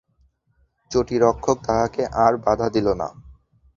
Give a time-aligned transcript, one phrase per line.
[0.91, 3.07] চটি-রক্ষক তাঁহাকে আর বাধা দিল না।